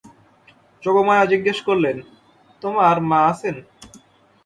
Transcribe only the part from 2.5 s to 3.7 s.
তোমার মা আছেন?